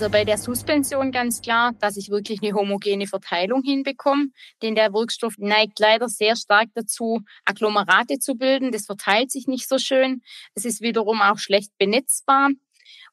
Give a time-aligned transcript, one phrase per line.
[0.00, 4.28] Also bei der Suspension ganz klar, dass ich wirklich eine homogene Verteilung hinbekomme,
[4.62, 8.70] denn der Wirkstoff neigt leider sehr stark dazu, Agglomerate zu bilden.
[8.70, 10.22] Das verteilt sich nicht so schön.
[10.54, 12.50] Es ist wiederum auch schlecht benetzbar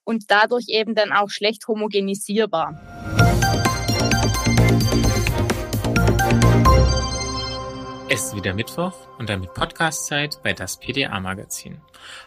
[0.04, 2.80] und dadurch eben dann auch schlecht homogenisierbar.
[8.08, 11.82] Es ist wieder Mittwoch und damit Podcastzeit bei das PTA Magazin.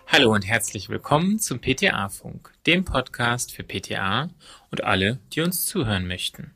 [0.09, 4.29] Hallo und herzlich willkommen zum PTA Funk, dem Podcast für PTA
[4.73, 6.53] und alle, die uns zuhören möchten.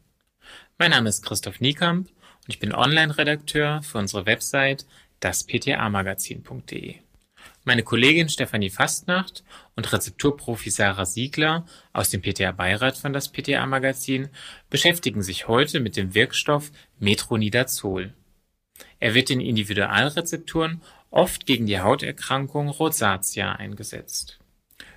[0.76, 4.86] Mein Name ist Christoph Niekamp und ich bin Online-Redakteur für unsere Website
[5.20, 6.96] dasptamagazin.de.
[7.64, 9.44] Meine Kollegin Stefanie Fastnacht
[9.76, 14.30] und Rezepturprofi Sarah Siegler aus dem PTA-Beirat von das PTA-Magazin
[14.68, 18.14] beschäftigen sich heute mit dem Wirkstoff Metronidazol.
[19.02, 20.80] Er wird in Individualrezepturen
[21.10, 24.38] oft gegen die Hauterkrankung Rosatia eingesetzt.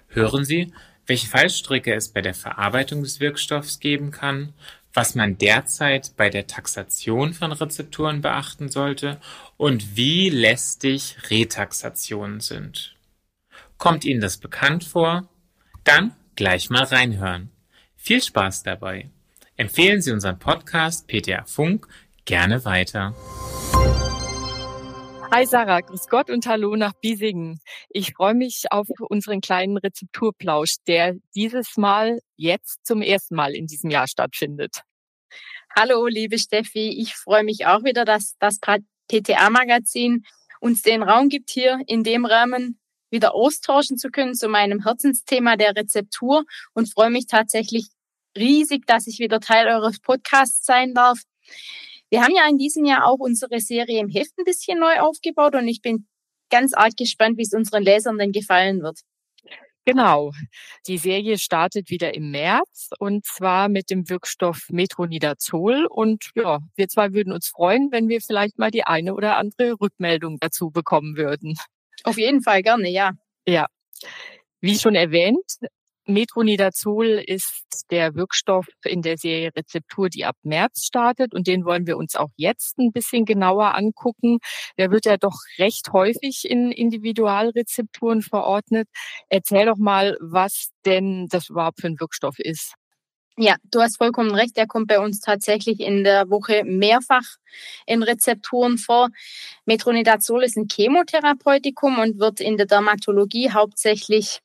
[0.09, 0.71] Hören Sie,
[1.07, 4.53] welche Fallstricke es bei der Verarbeitung des Wirkstoffs geben kann,
[4.93, 9.19] was man derzeit bei der Taxation von Rezepturen beachten sollte
[9.57, 12.95] und wie lästig Retaxationen sind.
[13.79, 15.27] Kommt Ihnen das bekannt vor?
[15.83, 17.49] Dann gleich mal reinhören.
[17.95, 19.09] Viel Spaß dabei.
[19.57, 21.87] Empfehlen Sie unseren Podcast PTA Funk
[22.25, 23.13] gerne weiter.
[25.31, 27.59] Hi Sarah, grüß Gott und hallo nach Biesingen.
[27.89, 33.67] Ich freue mich auf unseren kleinen Rezepturplausch, der dieses Mal jetzt zum ersten Mal in
[33.67, 34.81] diesem Jahr stattfindet.
[35.75, 36.89] Hallo, liebe Steffi.
[37.01, 38.59] Ich freue mich auch wieder, dass das
[39.09, 40.23] PTA-Magazin
[40.61, 45.57] uns den Raum gibt, hier in dem Rahmen wieder austauschen zu können zu meinem Herzensthema
[45.57, 47.87] der Rezeptur und freue mich tatsächlich
[48.37, 51.19] riesig, dass ich wieder Teil eures Podcasts sein darf.
[52.09, 55.55] Wir haben ja in diesem Jahr auch unsere Serie im Heft ein bisschen neu aufgebaut
[55.55, 56.07] und ich bin
[56.49, 58.99] ganz arg gespannt, wie es unseren Lesern denn gefallen wird.
[59.85, 60.31] Genau.
[60.87, 65.85] Die Serie startet wieder im März und zwar mit dem Wirkstoff Metronidazol.
[65.85, 69.79] Und ja, wir zwei würden uns freuen, wenn wir vielleicht mal die eine oder andere
[69.79, 71.55] Rückmeldung dazu bekommen würden.
[72.03, 73.11] Auf jeden Fall gerne, ja.
[73.47, 73.67] Ja.
[74.59, 75.59] Wie schon erwähnt,
[76.07, 81.87] Metronidazol ist der Wirkstoff in der Serie Rezeptur, die ab März startet und den wollen
[81.87, 84.39] wir uns auch jetzt ein bisschen genauer angucken.
[84.77, 88.87] Der wird ja doch recht häufig in Individualrezepturen verordnet.
[89.29, 92.75] Erzähl doch mal, was denn das überhaupt für ein Wirkstoff ist.
[93.37, 94.55] Ja, du hast vollkommen recht.
[94.55, 97.25] Der kommt bei uns tatsächlich in der Woche mehrfach
[97.85, 99.09] in Rezepturen vor.
[99.65, 104.39] Metronidazol ist ein Chemotherapeutikum und wird in der Dermatologie hauptsächlich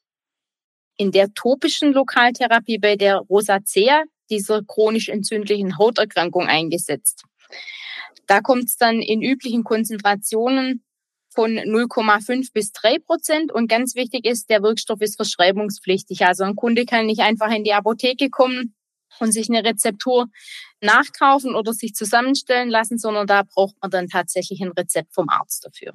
[1.01, 7.25] in der topischen Lokaltherapie bei der Rosacea, dieser chronisch entzündlichen Hauterkrankung, eingesetzt.
[8.27, 10.85] Da kommt es dann in üblichen Konzentrationen
[11.31, 13.51] von 0,5 bis 3 Prozent.
[13.51, 16.27] Und ganz wichtig ist, der Wirkstoff ist verschreibungspflichtig.
[16.27, 18.75] Also ein Kunde kann nicht einfach in die Apotheke kommen
[19.21, 20.27] und sich eine Rezeptur
[20.83, 25.65] nachkaufen oder sich zusammenstellen lassen, sondern da braucht man dann tatsächlich ein Rezept vom Arzt
[25.65, 25.95] dafür.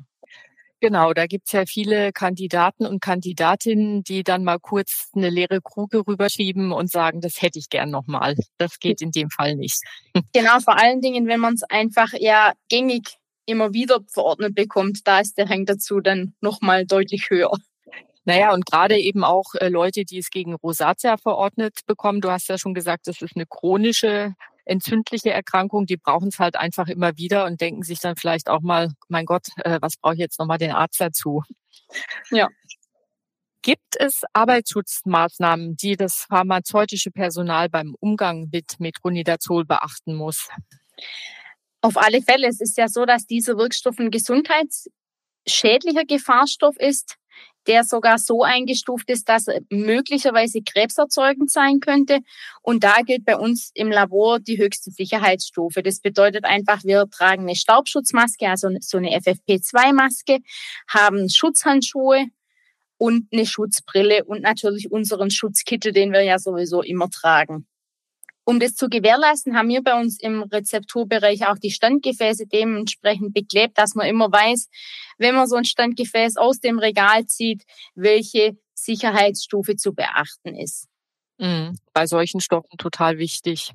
[0.81, 6.05] Genau, da gibt's ja viele Kandidaten und Kandidatinnen, die dann mal kurz eine leere Kruge
[6.05, 8.35] rüberschieben und sagen, das hätte ich gern nochmal.
[8.57, 9.81] Das geht in dem Fall nicht.
[10.33, 15.19] Genau, vor allen Dingen, wenn man es einfach ja gängig immer wieder verordnet bekommt, da
[15.19, 17.51] ist der Hang dazu dann nochmal deutlich höher.
[18.25, 22.21] Naja, und gerade eben auch äh, Leute, die es gegen Rosatia verordnet bekommen.
[22.21, 24.33] Du hast ja schon gesagt, das ist eine chronische
[24.65, 28.61] entzündliche Erkrankung, die brauchen es halt einfach immer wieder und denken sich dann vielleicht auch
[28.61, 31.43] mal, mein Gott, äh, was brauche ich jetzt nochmal den Arzt dazu?
[32.31, 32.49] Ja.
[33.61, 40.49] Gibt es Arbeitsschutzmaßnahmen, die das pharmazeutische Personal beim Umgang mit Metronidazol beachten muss?
[41.81, 42.47] Auf alle Fälle.
[42.47, 47.17] Es ist ja so, dass dieser Wirkstoff ein gesundheitsschädlicher Gefahrstoff ist
[47.67, 52.19] der sogar so eingestuft ist, dass er möglicherweise krebserzeugend sein könnte.
[52.61, 55.83] Und da gilt bei uns im Labor die höchste Sicherheitsstufe.
[55.83, 60.39] Das bedeutet einfach, wir tragen eine Staubschutzmaske, also so eine FFP2-Maske,
[60.87, 62.25] haben Schutzhandschuhe
[62.97, 67.67] und eine Schutzbrille und natürlich unseren Schutzkittel, den wir ja sowieso immer tragen.
[68.45, 73.77] Um das zu gewährleisten, haben wir bei uns im Rezepturbereich auch die Standgefäße dementsprechend beklebt,
[73.77, 74.69] dass man immer weiß,
[75.17, 77.63] wenn man so ein Standgefäß aus dem Regal zieht,
[77.95, 80.87] welche Sicherheitsstufe zu beachten ist.
[81.39, 83.71] Mhm, bei solchen Stoffen total wichtig.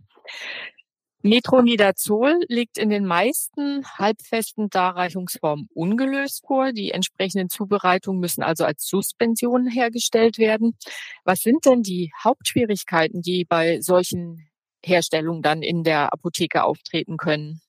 [1.23, 6.73] Metronidazol liegt in den meisten halbfesten Darreichungsformen ungelöst vor.
[6.73, 10.79] Die entsprechenden Zubereitungen müssen also als Suspension hergestellt werden.
[11.25, 14.50] Was sind denn die Hauptschwierigkeiten, die bei solchen
[14.85, 17.61] Herstellung dann in der Apotheke auftreten können.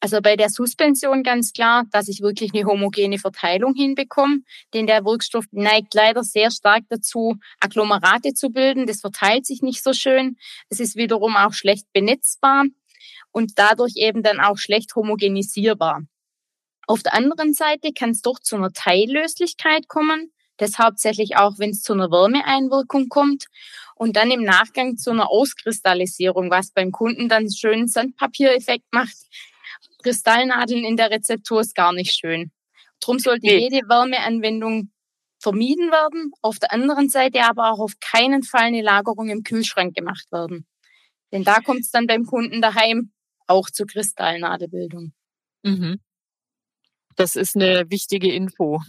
[0.00, 4.38] Also bei der Suspension ganz klar, dass ich wirklich eine homogene Verteilung hinbekomme,
[4.72, 8.86] denn der Wirkstoff neigt leider sehr stark dazu, Agglomerate zu bilden.
[8.86, 10.36] Das verteilt sich nicht so schön.
[10.68, 12.64] Es ist wiederum auch schlecht benetzbar
[13.32, 16.02] und dadurch eben dann auch schlecht homogenisierbar.
[16.86, 20.32] Auf der anderen Seite kann es doch zu einer Teillöslichkeit kommen.
[20.60, 23.46] Das hauptsächlich auch, wenn es zu einer Wärmeeinwirkung kommt
[23.94, 29.16] und dann im Nachgang zu einer Auskristallisierung, was beim Kunden dann einen schönen Sandpapiereffekt macht.
[30.02, 32.52] Kristallnadeln in der Rezeptur ist gar nicht schön.
[33.00, 33.56] Drum sollte nee.
[33.56, 34.90] jede Wärmeanwendung
[35.38, 36.30] vermieden werden.
[36.42, 40.66] Auf der anderen Seite aber auch auf keinen Fall eine Lagerung im Kühlschrank gemacht werden.
[41.32, 43.12] Denn da kommt es dann beim Kunden daheim
[43.46, 45.14] auch zur Kristallnadelbildung.
[45.62, 46.00] Mhm.
[47.16, 48.82] Das ist eine wichtige Info.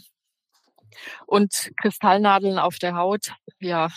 [1.25, 3.89] Und Kristallnadeln auf der Haut, ja,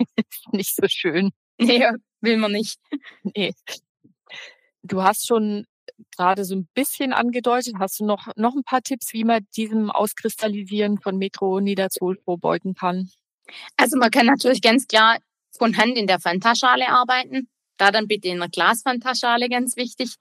[0.52, 1.30] nicht so schön.
[1.58, 1.86] Nee,
[2.20, 2.78] will man nicht.
[3.22, 3.54] Nee.
[4.82, 5.66] Du hast schon
[6.16, 7.74] gerade so ein bisschen angedeutet.
[7.78, 13.10] Hast du noch, noch ein paar Tipps, wie man diesem Auskristallisieren von Metronidazol vorbeugen kann?
[13.76, 15.18] Also man kann natürlich ganz klar
[15.56, 17.48] von Hand in der Fantaschale arbeiten.
[17.78, 20.14] Da dann bitte in einer Glasfantaschale, ganz wichtig.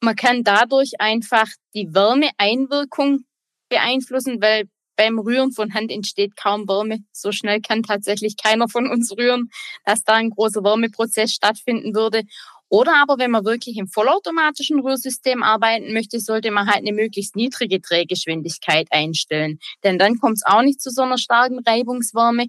[0.00, 3.24] Man kann dadurch einfach die Wärmeeinwirkung
[3.68, 6.98] beeinflussen, weil beim Rühren von Hand entsteht kaum Wärme.
[7.12, 9.48] So schnell kann tatsächlich keiner von uns rühren,
[9.84, 12.24] dass da ein großer Wärmeprozess stattfinden würde.
[12.68, 17.36] Oder aber wenn man wirklich im vollautomatischen Rührsystem arbeiten möchte, sollte man halt eine möglichst
[17.36, 19.58] niedrige Drehgeschwindigkeit einstellen.
[19.84, 22.46] Denn dann kommt es auch nicht zu so einer starken Reibungswärme.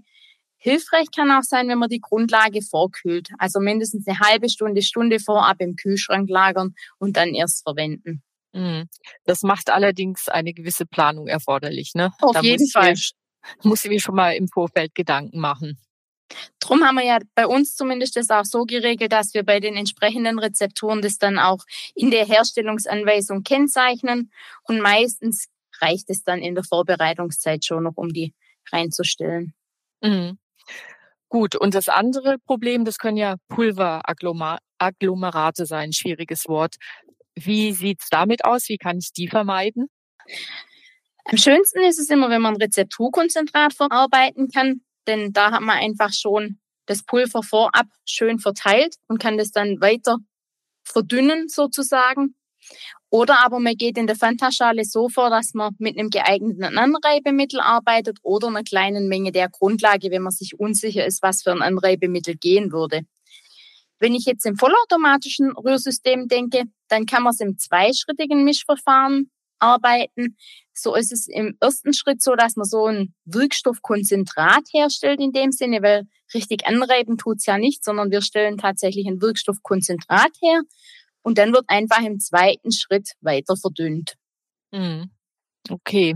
[0.57, 3.29] Hilfreich kann auch sein, wenn man die Grundlage vorkühlt.
[3.37, 8.23] Also mindestens eine halbe Stunde, Stunde vorab im Kühlschrank lagern und dann erst verwenden.
[8.53, 8.89] Mhm.
[9.25, 12.11] Das macht allerdings eine gewisse Planung erforderlich, ne?
[12.21, 12.93] Auf da jeden Fall.
[12.93, 13.13] Ich,
[13.63, 15.77] muss ich mir schon mal im Vorfeld Gedanken machen.
[16.59, 19.75] Drum haben wir ja bei uns zumindest das auch so geregelt, dass wir bei den
[19.75, 21.63] entsprechenden Rezepturen das dann auch
[21.95, 24.31] in der Herstellungsanweisung kennzeichnen.
[24.63, 25.47] Und meistens
[25.81, 28.33] reicht es dann in der Vorbereitungszeit schon noch, um die
[28.71, 29.53] reinzustellen.
[30.01, 30.37] Mhm.
[31.29, 36.77] Gut, und das andere Problem, das können ja Pulveragglomerate sein, schwieriges Wort.
[37.45, 38.69] Wie sieht's damit aus?
[38.69, 39.87] Wie kann ich die vermeiden?
[41.25, 46.13] Am schönsten ist es immer, wenn man Rezepturkonzentrat verarbeiten kann, denn da hat man einfach
[46.13, 50.17] schon das Pulver vorab schön verteilt und kann das dann weiter
[50.83, 52.35] verdünnen sozusagen.
[53.11, 57.59] Oder aber man geht in der Fantaschale so vor, dass man mit einem geeigneten Anreibemittel
[57.59, 61.61] arbeitet oder einer kleinen Menge der Grundlage, wenn man sich unsicher ist, was für ein
[61.61, 63.01] Anreibemittel gehen würde.
[63.99, 69.29] Wenn ich jetzt im vollautomatischen Rührsystem denke, dann kann man es im zweischrittigen Mischverfahren
[69.59, 70.37] arbeiten.
[70.73, 75.51] So ist es im ersten Schritt so, dass man so ein Wirkstoffkonzentrat herstellt in dem
[75.51, 80.61] Sinne, weil richtig anreiben tut's ja nicht, sondern wir stellen tatsächlich ein Wirkstoffkonzentrat her
[81.21, 84.15] und dann wird einfach im zweiten Schritt weiter verdünnt.
[84.73, 85.09] Hm.
[85.69, 86.15] Okay.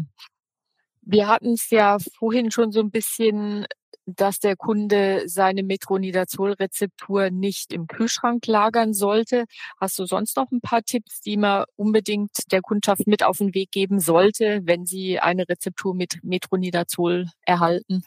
[1.01, 3.68] Wir hatten es ja vorhin schon so ein bisschen
[4.06, 9.46] dass der Kunde seine Metronidazol-Rezeptur nicht im Kühlschrank lagern sollte.
[9.80, 13.54] Hast du sonst noch ein paar Tipps, die man unbedingt der Kundschaft mit auf den
[13.54, 18.04] Weg geben sollte, wenn sie eine Rezeptur mit Metronidazol erhalten?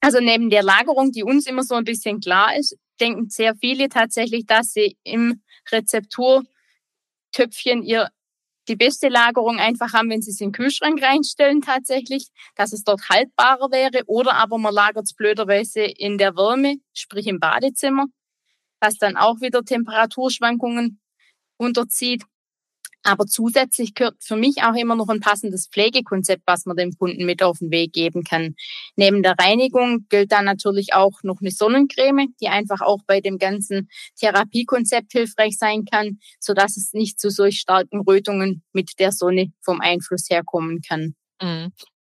[0.00, 3.88] Also neben der Lagerung, die uns immer so ein bisschen klar ist, denken sehr viele
[3.88, 8.08] tatsächlich, dass sie im Rezepturtöpfchen ihr
[8.68, 12.84] die beste Lagerung einfach haben, wenn Sie es in den Kühlschrank reinstellen tatsächlich, dass es
[12.84, 14.04] dort haltbarer wäre.
[14.06, 18.06] Oder aber man lagert es blöderweise in der Wärme, sprich im Badezimmer,
[18.80, 21.00] was dann auch wieder Temperaturschwankungen
[21.56, 22.24] unterzieht.
[23.06, 27.24] Aber zusätzlich gehört für mich auch immer noch ein passendes Pflegekonzept, was man dem Kunden
[27.24, 28.56] mit auf den Weg geben kann.
[28.96, 33.38] Neben der Reinigung gilt dann natürlich auch noch eine Sonnencreme, die einfach auch bei dem
[33.38, 39.12] ganzen Therapiekonzept hilfreich sein kann, so dass es nicht zu solch starken Rötungen mit der
[39.12, 41.14] Sonne vom Einfluss herkommen kann.
[41.40, 41.72] Mhm.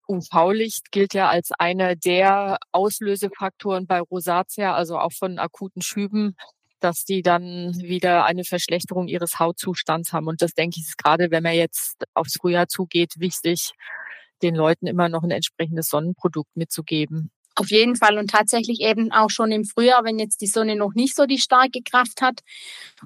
[0.10, 6.36] UV-Licht gilt ja als einer der Auslösefaktoren bei Rosatia, also auch von akuten Schüben
[6.84, 10.28] dass die dann wieder eine Verschlechterung ihres Hautzustands haben.
[10.28, 13.72] Und das denke ich ist gerade, wenn man jetzt aufs Frühjahr zugeht, wichtig,
[14.42, 17.32] den Leuten immer noch ein entsprechendes Sonnenprodukt mitzugeben.
[17.56, 20.94] Auf jeden Fall und tatsächlich eben auch schon im Frühjahr, wenn jetzt die Sonne noch
[20.94, 22.40] nicht so die starke Kraft hat.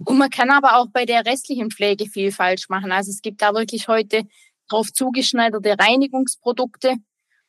[0.06, 2.92] Und man kann aber auch bei der restlichen Pflege viel falsch machen.
[2.92, 4.24] Also es gibt da wirklich heute
[4.70, 6.96] drauf zugeschneiderte Reinigungsprodukte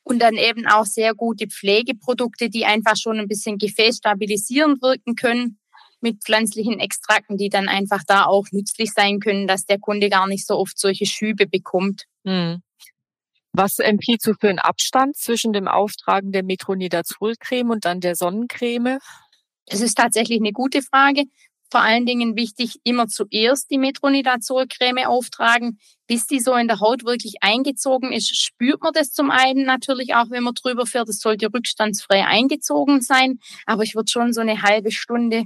[0.03, 5.59] und dann eben auch sehr gute Pflegeprodukte, die einfach schon ein bisschen gefäßstabilisierend wirken können
[6.01, 10.27] mit pflanzlichen Extrakten, die dann einfach da auch nützlich sein können, dass der Kunde gar
[10.27, 12.03] nicht so oft solche Schübe bekommt.
[12.25, 12.61] Hm.
[13.53, 18.99] Was empfiehlst du für einen Abstand zwischen dem Auftragen der Metronidazolcreme und dann der Sonnencreme?
[19.65, 21.23] Das ist tatsächlich eine gute Frage.
[21.69, 27.03] vor allen Dingen wichtig, immer zuerst die Metronidazol-Creme auftragen, bis die so in der Haut
[27.03, 28.33] wirklich eingezogen ist.
[28.37, 31.09] Spürt man das zum einen natürlich auch, wenn man drüber fährt.
[31.09, 35.43] Es sollte rückstandsfrei eingezogen sein, aber ich würde schon so eine halbe Stunde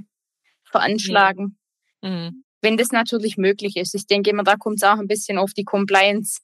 [0.72, 1.56] veranschlagen.
[2.02, 2.44] Mhm.
[2.60, 3.94] Wenn das natürlich möglich ist.
[3.94, 6.40] Ich denke immer, da kommt es auch ein bisschen auf die Compliance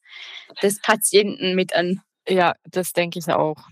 [0.62, 2.00] des Patienten mit an.
[2.28, 3.68] Ja, das denke ich auch.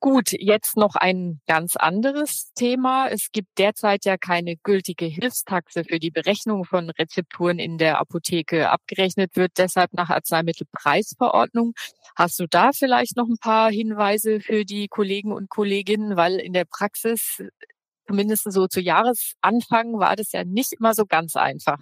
[0.00, 3.08] Gut, jetzt noch ein ganz anderes Thema.
[3.08, 8.70] Es gibt derzeit ja keine gültige Hilfstaxe für die Berechnung von Rezepturen in der Apotheke.
[8.70, 11.72] Abgerechnet wird deshalb nach Arzneimittelpreisverordnung.
[12.14, 16.16] Hast du da vielleicht noch ein paar Hinweise für die Kollegen und Kolleginnen?
[16.16, 17.42] Weil in der Praxis,
[18.08, 21.78] zumindest so zu Jahresanfang, war das ja nicht immer so ganz einfach.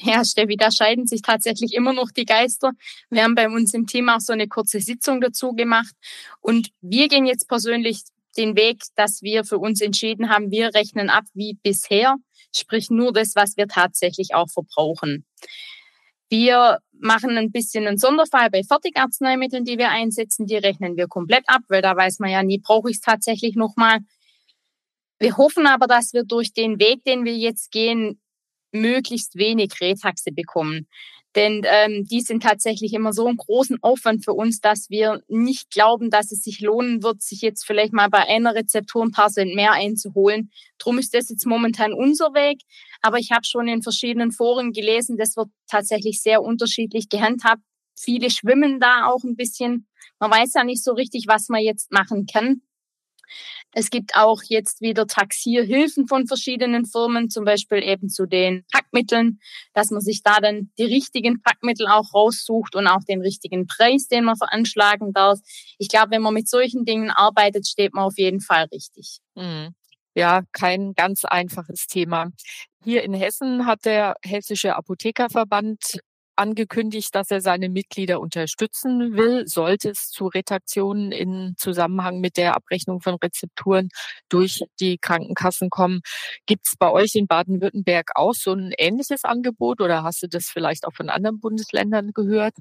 [0.00, 2.70] Ja, Steffi, da scheiden sich tatsächlich immer noch die Geister.
[3.10, 5.92] Wir haben bei uns im Team auch so eine kurze Sitzung dazu gemacht.
[6.40, 8.02] Und wir gehen jetzt persönlich
[8.36, 12.14] den Weg, dass wir für uns entschieden haben, wir rechnen ab wie bisher,
[12.54, 15.24] sprich nur das, was wir tatsächlich auch verbrauchen.
[16.30, 20.46] Wir machen ein bisschen einen Sonderfall bei Fertigarzneimitteln, die wir einsetzen.
[20.46, 23.56] Die rechnen wir komplett ab, weil da weiß man ja nie, brauche ich es tatsächlich
[23.56, 23.98] nochmal.
[25.18, 28.20] Wir hoffen aber, dass wir durch den Weg, den wir jetzt gehen,
[28.72, 30.86] möglichst wenig Retaxe bekommen.
[31.34, 35.70] Denn ähm, die sind tatsächlich immer so einen großen Aufwand für uns, dass wir nicht
[35.70, 39.28] glauben, dass es sich lohnen wird, sich jetzt vielleicht mal bei einer Rezeptur ein paar
[39.28, 40.50] Cent mehr einzuholen.
[40.78, 42.62] Drum ist das jetzt momentan unser Weg.
[43.02, 47.62] Aber ich habe schon in verschiedenen Foren gelesen, das wird tatsächlich sehr unterschiedlich gehandhabt.
[47.96, 49.86] Viele schwimmen da auch ein bisschen.
[50.18, 52.62] Man weiß ja nicht so richtig, was man jetzt machen kann.
[53.72, 59.40] Es gibt auch jetzt wieder Taxierhilfen von verschiedenen Firmen, zum Beispiel eben zu den Packmitteln,
[59.74, 64.08] dass man sich da dann die richtigen Packmittel auch raussucht und auch den richtigen Preis,
[64.08, 65.38] den man veranschlagen darf.
[65.78, 69.18] Ich glaube, wenn man mit solchen Dingen arbeitet, steht man auf jeden Fall richtig.
[69.34, 69.74] Mhm
[70.18, 72.30] ja kein ganz einfaches Thema.
[72.82, 76.00] Hier in Hessen hat der Hessische Apothekerverband
[76.38, 82.54] angekündigt, dass er seine Mitglieder unterstützen will, sollte es zu Retaktionen in Zusammenhang mit der
[82.56, 83.88] Abrechnung von Rezepturen
[84.28, 86.00] durch die Krankenkassen kommen.
[86.46, 90.46] Gibt es bei euch in Baden-Württemberg auch so ein ähnliches Angebot oder hast du das
[90.46, 92.54] vielleicht auch von anderen Bundesländern gehört?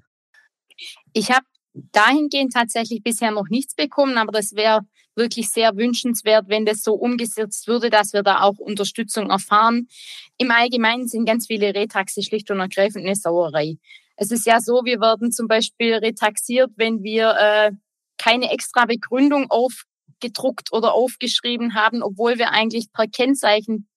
[1.14, 4.82] Ich habe dahingehend tatsächlich bisher noch nichts bekommen, aber das wäre
[5.18, 9.88] wirklich sehr wünschenswert, wenn das so umgesetzt würde, dass wir da auch Unterstützung erfahren.
[10.38, 13.78] Im Allgemeinen sind ganz viele Retaxe schlicht und ergreifend eine Sauerei.
[14.16, 17.72] Es ist ja so, wir werden zum Beispiel retaxiert, wenn wir äh,
[18.18, 23.88] keine extra Begründung aufgedruckt oder aufgeschrieben haben, obwohl wir eigentlich per Kennzeichen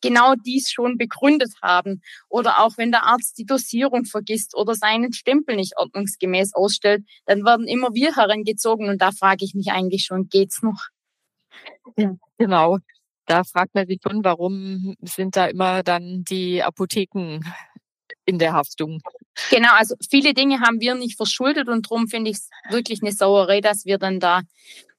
[0.00, 2.02] genau dies schon begründet haben.
[2.28, 7.44] Oder auch wenn der Arzt die Dosierung vergisst oder seinen Stempel nicht ordnungsgemäß ausstellt, dann
[7.44, 10.86] werden immer wir herangezogen und da frage ich mich eigentlich schon, geht's noch?
[11.96, 12.78] Ja, genau.
[13.26, 17.40] Da fragt man sich schon, warum sind da immer dann die Apotheken
[18.24, 19.00] in der Haftung?
[19.50, 23.12] Genau, also viele Dinge haben wir nicht verschuldet und darum finde ich es wirklich eine
[23.12, 24.42] Sauerei, dass wir dann da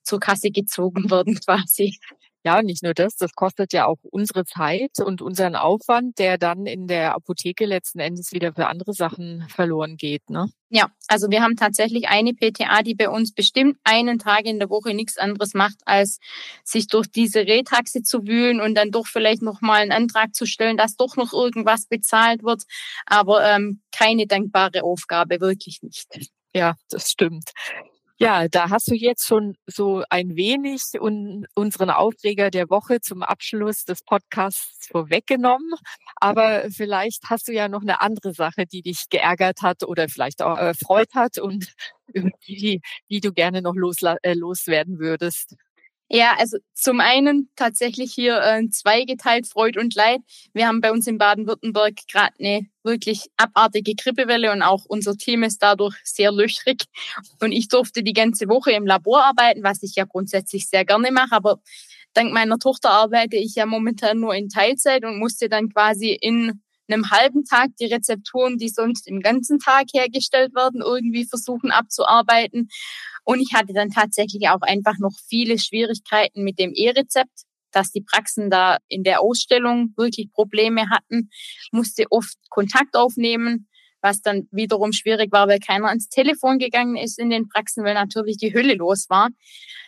[0.03, 1.97] zur Kasse gezogen werden quasi.
[2.45, 6.65] Ja, nicht nur das, das kostet ja auch unsere Zeit und unseren Aufwand, der dann
[6.65, 10.29] in der Apotheke letzten Endes wieder für andere Sachen verloren geht.
[10.29, 10.49] Ne?
[10.69, 14.69] Ja, also wir haben tatsächlich eine PTA, die bei uns bestimmt einen Tag in der
[14.69, 16.19] Woche nichts anderes macht, als
[16.63, 20.77] sich durch diese Retaxe zu wühlen und dann doch vielleicht nochmal einen Antrag zu stellen,
[20.77, 22.63] dass doch noch irgendwas bezahlt wird.
[23.05, 26.07] Aber ähm, keine dankbare Aufgabe, wirklich nicht.
[26.53, 27.51] Ja, das stimmt.
[28.21, 33.23] Ja, da hast du jetzt schon so ein wenig un unseren Aufreger der Woche zum
[33.23, 35.71] Abschluss des Podcasts vorweggenommen.
[36.17, 40.41] Aber vielleicht hast du ja noch eine andere Sache, die dich geärgert hat oder vielleicht
[40.41, 41.73] auch erfreut hat und
[42.47, 45.55] die, die du gerne noch äh, loswerden würdest.
[46.11, 50.21] Ja, also zum einen tatsächlich hier äh, zweigeteilt Freud und Leid.
[50.53, 55.43] Wir haben bei uns in Baden-Württemberg gerade eine wirklich abartige Grippewelle und auch unser Team
[55.43, 56.85] ist dadurch sehr löchrig.
[57.41, 61.11] Und ich durfte die ganze Woche im Labor arbeiten, was ich ja grundsätzlich sehr gerne
[61.11, 61.59] mache, aber
[62.13, 66.59] dank meiner Tochter arbeite ich ja momentan nur in Teilzeit und musste dann quasi in
[66.87, 72.69] einem halben Tag die Rezepturen, die sonst im ganzen Tag hergestellt werden, irgendwie versuchen abzuarbeiten.
[73.23, 78.01] Und ich hatte dann tatsächlich auch einfach noch viele Schwierigkeiten mit dem E-Rezept, dass die
[78.01, 81.29] Praxen da in der Ausstellung wirklich Probleme hatten,
[81.71, 83.67] musste oft Kontakt aufnehmen,
[84.01, 87.93] was dann wiederum schwierig war, weil keiner ans Telefon gegangen ist in den Praxen, weil
[87.93, 89.29] natürlich die Hölle los war.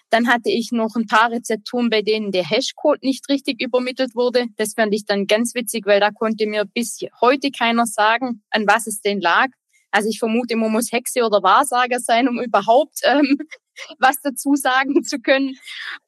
[0.10, 4.48] Dann hatte ich noch ein paar Rezepturen, bei denen der Hashcode nicht richtig übermittelt wurde.
[4.58, 8.68] Das fand ich dann ganz witzig, weil da konnte mir bis heute keiner sagen, an
[8.68, 9.48] was es denn lag.
[9.92, 13.38] Also ich vermute, man muss Hexe oder Wahrsager sein, um überhaupt ähm,
[14.00, 15.58] was dazu sagen zu können.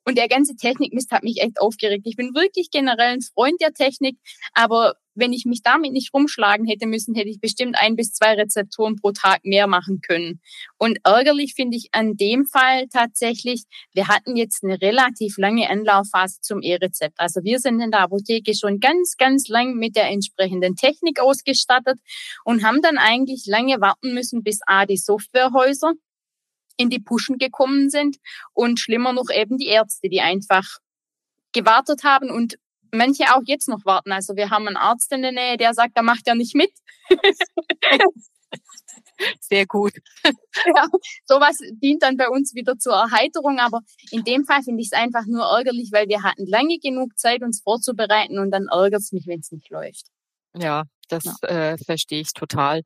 [0.06, 2.04] Und der ganze Technikmist hat mich echt aufgeregt.
[2.06, 4.18] Ich bin wirklich generell ein Freund der Technik,
[4.54, 8.34] aber wenn ich mich damit nicht rumschlagen hätte müssen, hätte ich bestimmt ein bis zwei
[8.34, 10.42] Rezeptoren pro Tag mehr machen können.
[10.78, 16.42] Und ärgerlich finde ich an dem Fall tatsächlich, wir hatten jetzt eine relativ lange Anlaufphase
[16.42, 17.20] zum E-Rezept.
[17.20, 22.00] Also wir sind in der Apotheke schon ganz, ganz lang mit der entsprechenden Technik ausgestattet
[22.44, 25.94] und haben dann eigentlich lange warten müssen, bis A, die Softwarehäuser
[26.78, 28.18] in die Puschen gekommen sind
[28.54, 30.66] und schlimmer noch eben die Ärzte, die einfach
[31.54, 32.58] gewartet haben und
[32.92, 34.12] manche auch jetzt noch warten.
[34.12, 36.72] Also wir haben einen Arzt in der Nähe, der sagt, er macht ja nicht mit.
[39.40, 39.94] Sehr gut.
[40.66, 40.86] Ja,
[41.26, 43.80] sowas dient dann bei uns wieder zur Erheiterung, aber
[44.12, 47.42] in dem Fall finde ich es einfach nur ärgerlich, weil wir hatten lange genug Zeit,
[47.42, 50.06] uns vorzubereiten und dann ärgert es mich, wenn es nicht läuft.
[50.56, 51.48] Ja, das ja.
[51.50, 52.84] Äh, verstehe ich total.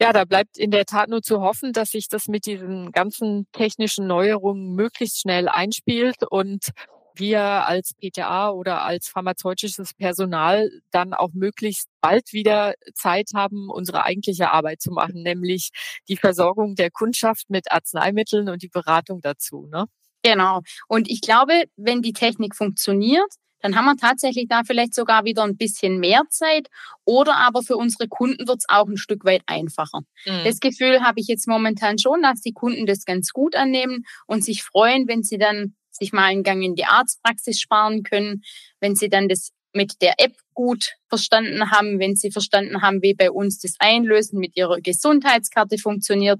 [0.00, 3.46] Ja, da bleibt in der Tat nur zu hoffen, dass sich das mit diesen ganzen
[3.52, 6.70] technischen Neuerungen möglichst schnell einspielt und
[7.16, 14.04] wir als PTA oder als pharmazeutisches Personal dann auch möglichst bald wieder Zeit haben, unsere
[14.04, 15.70] eigentliche Arbeit zu machen, nämlich
[16.08, 19.68] die Versorgung der Kundschaft mit Arzneimitteln und die Beratung dazu.
[19.70, 19.86] Ne?
[20.22, 20.62] Genau.
[20.88, 23.30] Und ich glaube, wenn die Technik funktioniert,
[23.64, 26.68] dann haben wir tatsächlich da vielleicht sogar wieder ein bisschen mehr Zeit.
[27.06, 30.00] Oder aber für unsere Kunden wird es auch ein Stück weit einfacher.
[30.26, 30.44] Mhm.
[30.44, 34.44] Das Gefühl habe ich jetzt momentan schon, dass die Kunden das ganz gut annehmen und
[34.44, 38.42] sich freuen, wenn sie dann sich mal einen Gang in die Arztpraxis sparen können,
[38.80, 43.14] wenn sie dann das mit der App gut verstanden haben, wenn sie verstanden haben, wie
[43.14, 46.38] bei uns das Einlösen mit ihrer Gesundheitskarte funktioniert,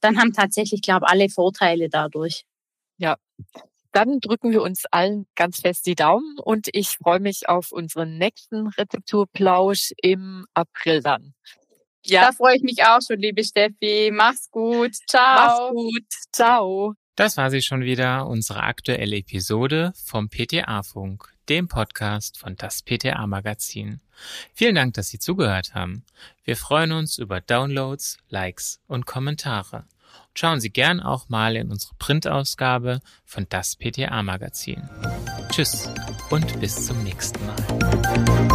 [0.00, 2.44] dann haben tatsächlich, glaube ich, alle Vorteile dadurch.
[2.98, 3.16] Ja,
[3.94, 8.18] dann drücken wir uns allen ganz fest die Daumen und ich freue mich auf unseren
[8.18, 11.34] nächsten Rezepturplausch im April dann.
[12.04, 12.26] Ja.
[12.26, 14.10] Da freue ich mich auch schon, liebe Steffi.
[14.12, 14.94] Mach's gut.
[15.08, 15.36] Ciao.
[15.36, 16.04] Mach's gut.
[16.32, 16.94] Ciao.
[17.16, 24.00] Das war sie schon wieder, unsere aktuelle Episode vom PTA-Funk, dem Podcast von das PTA-Magazin.
[24.52, 26.04] Vielen Dank, dass Sie zugehört haben.
[26.42, 29.84] Wir freuen uns über Downloads, Likes und Kommentare.
[30.36, 34.82] Schauen Sie gern auch mal in unsere Printausgabe von das PTA Magazin.
[35.50, 35.88] Tschüss
[36.30, 38.53] und bis zum nächsten Mal.